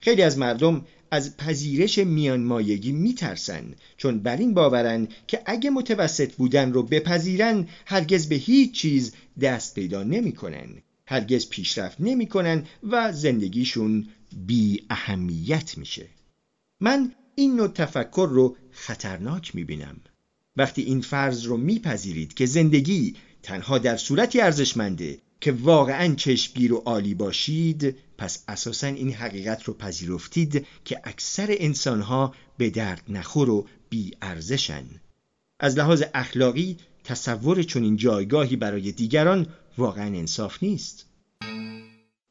خیلی 0.00 0.22
از 0.22 0.38
مردم 0.38 0.86
از 1.10 1.36
پذیرش 1.36 1.98
میان 1.98 2.44
مایگی 2.44 2.92
میترسن 2.92 3.74
چون 3.96 4.18
بر 4.18 4.36
این 4.36 4.54
باورن 4.54 5.08
که 5.26 5.42
اگه 5.46 5.70
متوسط 5.70 6.34
بودن 6.34 6.72
رو 6.72 6.82
بپذیرن 6.82 7.68
هرگز 7.86 8.28
به 8.28 8.34
هیچ 8.34 8.72
چیز 8.72 9.12
دست 9.40 9.74
پیدا 9.74 10.02
نمی‌کنن 10.02 10.82
هرگز 11.06 11.48
پیشرفت 11.48 12.00
نمی‌کنن 12.00 12.64
و 12.82 13.12
زندگیشون 13.12 14.06
بی 14.46 14.82
اهمیت 14.90 15.78
میشه. 15.78 16.08
من 16.80 17.12
این 17.34 17.56
نوع 17.56 17.68
تفکر 17.68 18.28
رو 18.32 18.56
خطرناک 18.70 19.54
می‌بینم. 19.54 20.00
وقتی 20.56 20.82
این 20.82 21.00
فرض 21.00 21.46
رو 21.46 21.56
میپذیرید 21.56 22.34
که 22.34 22.46
زندگی 22.46 23.14
تنها 23.42 23.78
در 23.78 23.96
صورتی 23.96 24.40
ارزشمنده 24.40 25.18
که 25.40 25.52
واقعا 25.52 26.14
چشمگیر 26.14 26.72
و 26.72 26.76
عالی 26.76 27.14
باشید 27.14 27.96
پس 28.20 28.44
اساسا 28.48 28.86
این 28.86 29.12
حقیقت 29.12 29.62
رو 29.62 29.74
پذیرفتید 29.74 30.66
که 30.84 31.00
اکثر 31.04 31.46
انسانها 31.50 32.34
به 32.58 32.70
درد 32.70 33.02
نخور 33.08 33.50
و 33.50 33.66
بی 33.90 34.12
ارزشن. 34.22 34.84
از 35.60 35.78
لحاظ 35.78 36.02
اخلاقی 36.14 36.76
تصور 37.04 37.62
چنین 37.62 37.96
جایگاهی 37.96 38.56
برای 38.56 38.92
دیگران 38.92 39.46
واقعا 39.78 40.04
انصاف 40.04 40.62
نیست. 40.62 41.06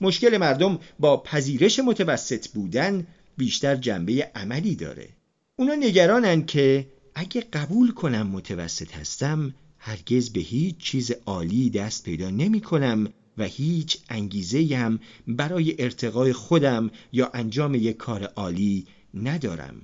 مشکل 0.02 0.38
مردم 0.38 0.80
با 1.00 1.18
پذیرش 1.18 1.80
متوسط 1.80 2.48
بودن 2.48 3.08
بیشتر 3.38 3.76
جنبه 3.76 4.32
عملی 4.36 4.76
داره. 4.76 5.10
اونا 5.56 5.76
نگرانن 5.76 6.46
که 6.46 6.88
اگه 7.16 7.42
قبول 7.42 7.92
کنم 7.92 8.28
متوسط 8.28 8.96
هستم 8.96 9.54
هرگز 9.78 10.30
به 10.30 10.40
هیچ 10.40 10.78
چیز 10.78 11.12
عالی 11.26 11.70
دست 11.70 12.04
پیدا 12.04 12.30
نمی 12.30 12.62
کنم 12.62 13.14
و 13.40 13.44
هیچ 13.44 13.98
انگیزه 14.10 14.76
هم 14.76 15.00
برای 15.28 15.76
ارتقای 15.80 16.34
خودم 16.34 16.92
یا 17.12 17.32
انجام 17.34 17.76
یک 17.76 17.98
کار 17.98 18.24
عالی 18.24 18.88
ندارم 19.14 19.82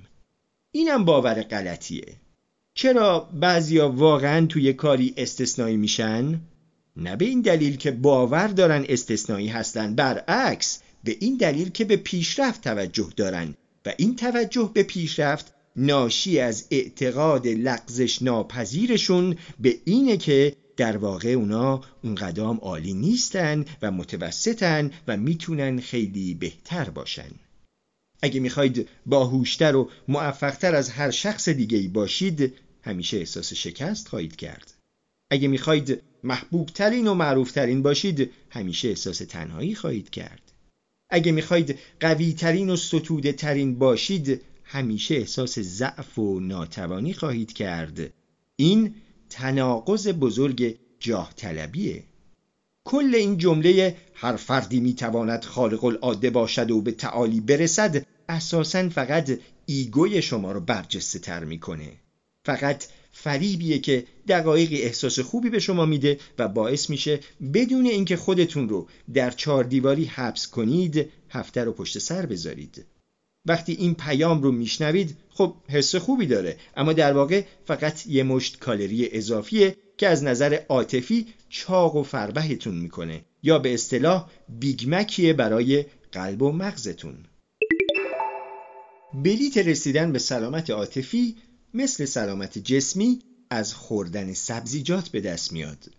اینم 0.72 1.04
باور 1.04 1.42
غلطیه 1.42 2.16
چرا 2.74 3.20
بعضیا 3.20 3.88
واقعا 3.90 4.46
توی 4.46 4.72
کاری 4.72 5.14
استثنایی 5.16 5.76
میشن؟ 5.76 6.40
نه 6.96 7.16
به 7.16 7.24
این 7.24 7.40
دلیل 7.40 7.76
که 7.76 7.90
باور 7.90 8.48
دارن 8.48 8.84
استثنایی 8.88 9.48
هستن 9.48 9.94
برعکس 9.94 10.82
به 11.04 11.16
این 11.20 11.36
دلیل 11.36 11.68
که 11.68 11.84
به 11.84 11.96
پیشرفت 11.96 12.60
توجه 12.64 13.08
دارن 13.16 13.54
و 13.86 13.92
این 13.96 14.16
توجه 14.16 14.70
به 14.74 14.82
پیشرفت 14.82 15.54
ناشی 15.76 16.38
از 16.38 16.66
اعتقاد 16.70 17.46
لغزش 17.46 18.22
ناپذیرشون 18.22 19.36
به 19.60 19.76
اینه 19.84 20.16
که 20.16 20.56
در 20.76 20.96
واقع 20.96 21.28
اونا 21.28 21.80
اون 22.02 22.14
قدام 22.14 22.56
عالی 22.56 22.94
نیستن 22.94 23.64
و 23.82 23.90
متوسطن 23.90 24.90
و 25.08 25.16
می‌تونن 25.16 25.80
خیلی 25.80 26.34
بهتر 26.34 26.90
باشن. 26.90 27.30
اگه 28.22 28.40
می‌خواید 28.40 28.88
باهوشتر 29.06 29.76
و 29.76 29.90
موفقتر 30.08 30.74
از 30.74 30.90
هر 30.90 31.10
شخص 31.10 31.48
دیگه 31.48 31.78
ای 31.78 31.88
باشید 31.88 32.52
همیشه 32.82 33.16
احساس 33.16 33.52
شکست 33.52 34.08
خواهید 34.08 34.36
کرد. 34.36 34.74
اگه 35.30 35.48
می‌خواید 35.48 36.02
محبوب 36.22 36.66
ترین 36.66 37.06
و 37.06 37.14
معروف 37.14 37.52
ترین 37.52 37.82
باشید 37.82 38.30
همیشه 38.50 38.88
احساس 38.88 39.18
تنهایی 39.18 39.74
خواهید 39.74 40.10
کرد. 40.10 40.52
اگه 41.10 41.32
می‌خواید 41.32 41.78
قوی 42.00 42.32
ترین 42.32 42.70
و 42.70 42.76
ستوده 42.76 43.32
ترین 43.32 43.78
باشید 43.78 44.40
همیشه 44.64 45.14
احساس 45.14 45.58
ضعف 45.58 46.18
و 46.18 46.40
ناتوانی 46.40 47.14
خواهید 47.14 47.52
کرد. 47.52 48.12
این 48.56 48.94
تناقض 49.36 50.08
بزرگ 50.08 50.78
جاه 51.00 51.32
طلبیه 51.36 52.04
کل 52.84 53.14
این 53.14 53.38
جمله 53.38 53.96
هر 54.14 54.36
فردی 54.36 54.80
می‌تواند 54.80 55.44
خالق 55.44 55.84
العاده 55.84 56.30
باشد 56.30 56.70
و 56.70 56.80
به 56.80 56.92
تعالی 56.92 57.40
برسد 57.40 58.06
اساسا 58.28 58.88
فقط 58.88 59.38
ایگوی 59.66 60.22
شما 60.22 60.52
رو 60.52 60.60
برجسته 60.60 61.18
تر 61.18 61.44
می‌کنه. 61.44 61.92
فقط 62.44 62.84
فریبیه 63.12 63.78
که 63.78 64.04
دقایقی 64.28 64.82
احساس 64.82 65.18
خوبی 65.18 65.50
به 65.50 65.58
شما 65.58 65.86
میده 65.86 66.18
و 66.38 66.48
باعث 66.48 66.90
میشه 66.90 67.20
بدون 67.54 67.86
اینکه 67.86 68.16
خودتون 68.16 68.68
رو 68.68 68.88
در 69.14 69.30
چهار 69.30 69.64
دیواری 69.64 70.04
حبس 70.04 70.46
کنید 70.46 71.10
هفته 71.30 71.64
رو 71.64 71.72
پشت 71.72 71.98
سر 71.98 72.26
بذارید. 72.26 72.84
وقتی 73.46 73.72
این 73.72 73.94
پیام 73.94 74.42
رو 74.42 74.52
میشنوید 74.52 75.16
خب 75.30 75.54
حس 75.68 75.94
خوبی 75.94 76.26
داره. 76.26 76.56
اما 76.76 76.92
در 76.92 77.12
واقع 77.12 77.44
فقط 77.66 78.06
یه 78.06 78.22
مشت 78.22 78.58
کالری 78.58 79.08
اضافیه 79.12 79.76
که 79.98 80.08
از 80.08 80.24
نظر 80.24 80.58
عاطفی 80.68 81.26
چاق 81.48 81.96
و 81.96 82.02
فربهتون 82.02 82.74
می‌کنه 82.74 83.24
یا 83.42 83.58
به 83.58 83.74
اصطلاح 83.74 84.30
بیگمکیه 84.48 85.32
برای 85.32 85.84
قلب 86.12 86.42
و 86.42 86.52
مغزتون. 86.52 87.16
بلیت 89.14 89.58
رسیدن 89.58 90.12
به 90.12 90.18
سلامت 90.18 90.70
عاطفی 90.70 91.36
مثل 91.74 92.04
سلامت 92.04 92.58
جسمی 92.58 93.18
از 93.50 93.74
خوردن 93.74 94.32
سبزیجات 94.32 95.08
به 95.08 95.20
دست 95.20 95.52
میاد. 95.52 95.90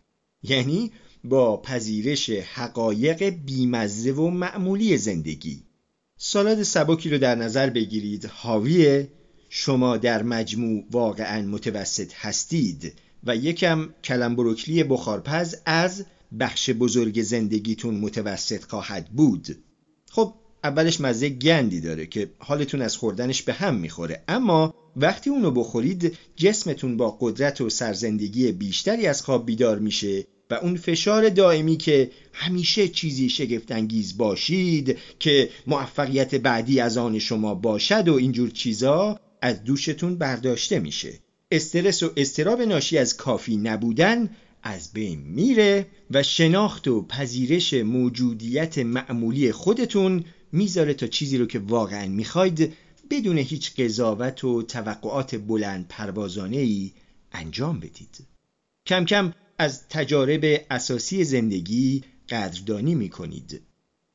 یعنی 0.43 0.91
با 1.23 1.57
پذیرش 1.57 2.29
حقایق 2.29 3.23
بیمزه 3.23 4.11
و 4.11 4.29
معمولی 4.29 4.97
زندگی. 4.97 5.66
سالاد 6.19 6.63
سبکی 6.63 7.09
رو 7.09 7.17
در 7.17 7.35
نظر 7.35 7.69
بگیرید. 7.69 8.25
حاوی 8.25 9.07
شما 9.49 9.97
در 9.97 10.23
مجموع 10.23 10.83
واقعا 10.91 11.41
متوسط 11.41 12.13
هستید 12.15 12.93
و 13.23 13.35
یکم 13.35 13.89
کلم 14.03 14.35
بروکلی 14.35 14.83
بخارپز 14.83 15.55
از 15.65 16.05
بخش 16.39 16.69
بزرگ 16.69 17.21
زندگیتون 17.21 17.95
متوسط 17.95 18.63
خواهد 18.63 19.09
بود. 19.09 19.47
خب 20.09 20.33
اولش 20.63 21.01
مزه 21.01 21.29
گندی 21.29 21.81
داره 21.81 22.05
که 22.05 22.31
حالتون 22.39 22.81
از 22.81 22.97
خوردنش 22.97 23.41
به 23.41 23.53
هم 23.53 23.75
می‌خوره. 23.75 24.23
اما 24.27 24.73
وقتی 24.95 25.29
اونو 25.29 25.51
بخورید 25.51 26.17
جسمتون 26.35 26.97
با 26.97 27.17
قدرت 27.21 27.61
و 27.61 27.69
سرزندگی 27.69 28.51
بیشتری 28.51 29.07
از 29.07 29.21
خواب 29.21 29.45
بیدار 29.45 29.79
میشه. 29.79 30.25
و 30.49 30.53
اون 30.53 30.77
فشار 30.77 31.29
دائمی 31.29 31.77
که 31.77 32.11
همیشه 32.33 32.87
چیزی 32.87 33.29
شگفتانگیز 33.29 34.17
باشید 34.17 34.97
که 35.19 35.49
موفقیت 35.67 36.35
بعدی 36.35 36.79
از 36.79 36.97
آن 36.97 37.19
شما 37.19 37.55
باشد 37.55 38.07
و 38.07 38.13
اینجور 38.13 38.49
چیزا 38.49 39.19
از 39.41 39.63
دوشتون 39.63 40.15
برداشته 40.15 40.79
میشه. 40.79 41.13
استرس 41.51 42.03
و 42.03 42.11
استراب 42.17 42.61
ناشی 42.61 42.97
از 42.97 43.17
کافی 43.17 43.57
نبودن 43.57 44.29
از 44.63 44.93
بین 44.93 45.19
میره 45.19 45.87
و 46.11 46.23
شناخت 46.23 46.87
و 46.87 47.01
پذیرش 47.01 47.73
موجودیت 47.73 48.77
معمولی 48.77 49.51
خودتون 49.51 50.23
می‌ذاره 50.51 50.93
تا 50.93 51.07
چیزی 51.07 51.37
رو 51.37 51.45
که 51.45 51.59
واقعا 51.59 52.07
می‌خواید 52.07 52.73
بدون 53.09 53.37
هیچ 53.37 53.75
قضاوت 53.79 54.43
و 54.43 54.61
توقعات 54.61 55.35
بلند 55.35 55.87
پروازانه 55.89 56.57
ای 56.57 56.91
انجام 57.31 57.79
بدید. 57.79 58.17
کم 58.85 59.05
کم 59.05 59.33
از 59.57 59.87
تجارب 59.89 60.65
اساسی 60.69 61.23
زندگی 61.23 62.03
قدردانی 62.29 62.95
می 62.95 63.09
کنید. 63.09 63.61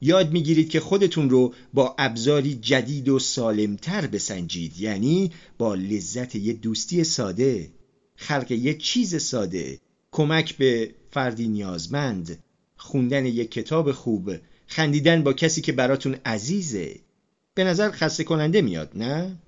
یاد 0.00 0.32
می‌گیرید 0.32 0.70
که 0.70 0.80
خودتون 0.80 1.30
رو 1.30 1.54
با 1.74 1.94
ابزاری 1.98 2.54
جدید 2.54 3.08
و 3.08 3.18
سالمتر 3.18 4.06
بسنجید 4.06 4.80
یعنی 4.80 5.30
با 5.58 5.74
لذت 5.74 6.34
یه 6.34 6.52
دوستی 6.52 7.04
ساده 7.04 7.70
خلق 8.16 8.52
یه 8.52 8.74
چیز 8.74 9.22
ساده 9.22 9.78
کمک 10.12 10.56
به 10.56 10.94
فردی 11.10 11.48
نیازمند 11.48 12.38
خوندن 12.76 13.26
یک 13.26 13.50
کتاب 13.50 13.92
خوب 13.92 14.32
خندیدن 14.66 15.22
با 15.22 15.32
کسی 15.32 15.60
که 15.60 15.72
براتون 15.72 16.16
عزیزه 16.24 17.00
به 17.54 17.64
نظر 17.64 17.90
خسته 17.90 18.24
کننده 18.24 18.62
میاد 18.62 18.92
نه؟ 18.94 19.38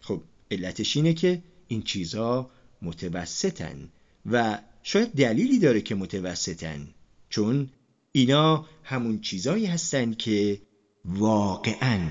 خب 0.00 0.22
علتش 0.50 0.96
اینه 0.96 1.14
که 1.14 1.42
این 1.68 1.82
چیزها 1.82 2.50
متوسطن 2.82 3.88
و 4.26 4.58
شاید 4.82 5.12
دلیلی 5.12 5.58
داره 5.58 5.80
که 5.80 5.94
متوسطن 5.94 6.88
چون 7.28 7.68
اینا 8.12 8.66
همون 8.84 9.20
چیزایی 9.20 9.66
هستن 9.66 10.12
که 10.12 10.60
واقعا 11.04 12.08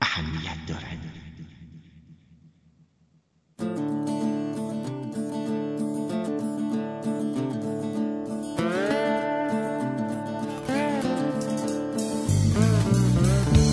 اهمیت 0.00 0.58
دارن. 0.68 0.98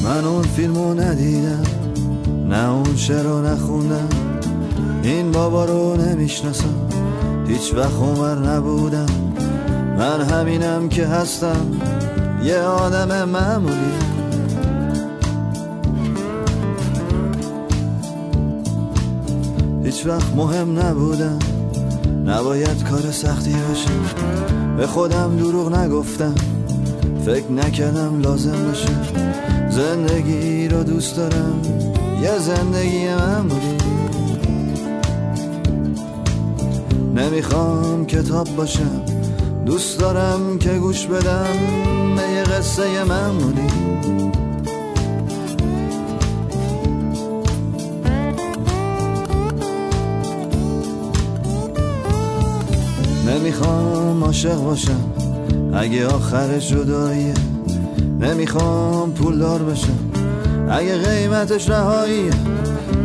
من 0.04 0.26
اون 0.26 0.44
فیلمو 0.44 0.94
ندیدم 0.94 1.64
نه 2.50 2.70
اون 2.70 2.96
شعر 2.96 3.42
نخوندم 3.42 4.10
این 5.04 5.32
بابا 5.32 5.66
رو 5.66 5.98
نمی‌شناسم. 5.98 7.11
هیچ 7.52 7.74
وقت 7.74 7.94
عمر 7.94 8.36
نبودم. 8.36 9.06
من 9.98 10.22
همینم 10.22 10.90
که 10.90 11.08
هستم. 11.08 11.66
یه 12.44 12.60
آدم 12.60 13.30
معمولی. 13.30 13.76
هیچ 19.84 20.06
وقت 20.06 20.36
مهم 20.36 20.80
نبودم. 20.80 21.40
نباید 22.26 22.84
کار 22.84 23.12
سختی 23.12 23.52
باشه. 23.52 23.90
به 24.78 24.88
خودم 24.88 25.38
دروغ 25.38 25.76
نگفتم. 25.76 26.36
فکر 27.26 27.52
نکردم 27.52 28.22
لازم 28.22 28.72
بشه 28.72 28.90
زندگی 29.70 30.68
رو 30.68 30.84
دوست 30.84 31.16
دارم. 31.18 31.62
یه 32.22 32.40
زندگی 32.40 33.08
معمولی. 33.08 33.71
نمی‌خوام 37.16 38.06
کتاب 38.06 38.48
باشم. 38.56 39.02
دوست 39.66 40.00
دارم 40.00 40.58
که 40.60 40.70
گوش 40.70 41.06
بدم 41.06 41.58
به 42.16 42.22
یه 42.22 42.44
قصه 42.44 43.04
معمولی. 43.04 43.62
نمی‌خوام 53.28 54.24
عاشق 54.24 54.56
باشم. 54.56 55.14
اگه 55.74 56.08
آخر 56.08 56.60
جداییه 56.60 57.34
نمی‌خوام 58.20 59.12
پولدار 59.12 59.64
بشم. 59.64 60.00
اگه 60.70 60.98
قیمتش 60.98 61.70
رهایی 61.70 62.30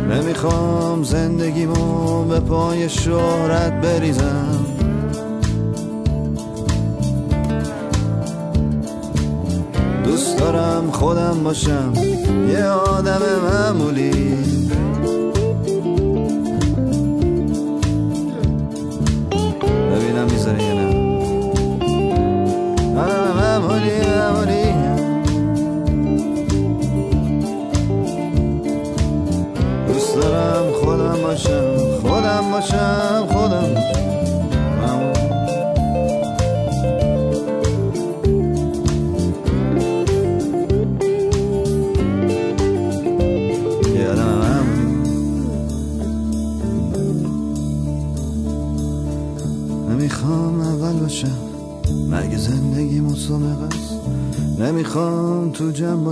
نمی‌خوام 0.09 1.03
زندگیمو 1.03 2.23
به 2.23 2.39
پای 2.39 2.89
شهرت 2.89 3.81
بریزم. 3.81 4.65
دوست 10.05 10.39
دارم 10.39 10.91
خودم 10.91 11.43
باشم 11.43 11.93
یه 12.49 12.65
آدم 12.65 13.21
معمولی. 13.43 14.66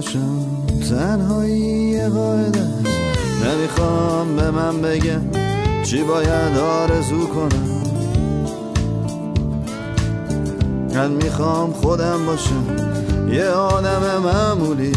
باشم. 0.05 0.45
تنهایی 0.89 2.07
قاعده 2.07 2.67
نمی‌خوام 3.45 4.35
به 4.35 4.51
من 4.51 4.81
بگم 4.81 5.21
چی 5.83 6.03
باید 6.03 6.57
آرزو 6.57 7.27
کنم. 7.27 7.81
من 10.95 11.11
می‌خوام 11.11 11.73
خودم 11.73 12.25
باشم. 12.25 12.65
یه 13.33 13.45
آدم 13.47 14.21
معمولی. 14.23 14.91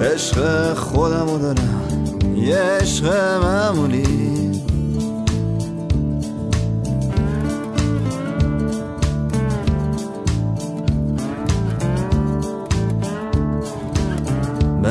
عشق 0.00 0.74
خودمو 0.74 1.38
دارم. 1.38 1.82
یه 2.36 2.56
عشق 2.56 3.04
معمولی. 3.42 4.35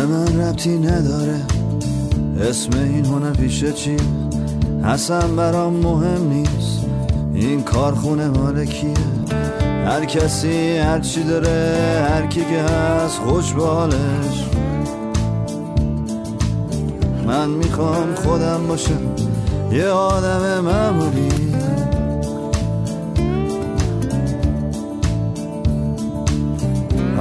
من 0.06 0.40
ربطی 0.42 0.78
نداره. 0.78 1.42
اسم 2.50 2.70
این 2.80 3.06
هنر 3.06 3.32
پیشه 3.32 3.72
چی؟ 3.72 3.98
اصلا 4.84 5.28
برام 5.28 5.74
مهم 5.74 6.30
نیست. 6.30 6.86
این 7.34 7.64
کارخونه 7.64 8.28
مال 8.28 8.66
کیه 8.66 8.94
هر 9.86 10.06
کسی 10.06 10.78
هر 10.78 11.00
چی 11.00 11.24
داره 11.24 12.08
هر 12.10 12.28
کی 12.28 12.40
که 12.40 12.62
هست 12.62 13.20
خوش 13.20 13.54
به 13.54 13.66
حالش. 13.66 14.50
من 17.28 17.50
می‌خوام 17.50 18.16
خودم 18.16 18.68
باشم. 18.68 19.02
یه 19.72 19.88
آدم 19.88 20.60
معمولی. 20.60 21.30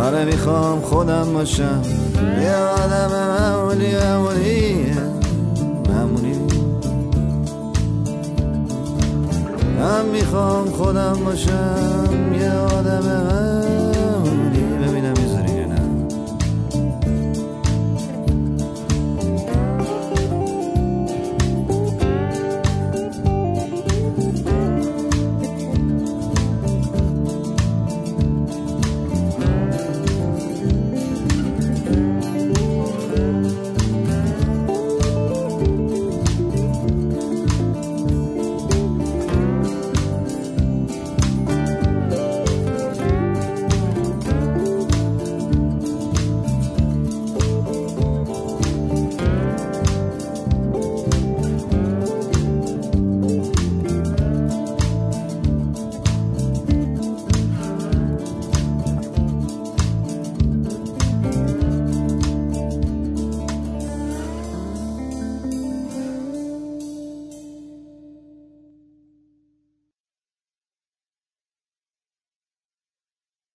آره 0.02 0.24
می‌خوام 0.24 0.80
خودم 0.80 1.32
باشم. 1.34 1.82
يا 2.46 2.60
ولد 2.74 3.14
مولي 3.56 3.94
مولي 4.18 4.62
معمولی. 5.88 6.36
من 9.78 10.04
می‌خوام 10.12 10.66
خودم 10.70 11.16
باشم. 11.24 12.34
یه 12.40 12.52
آدم 12.52 13.53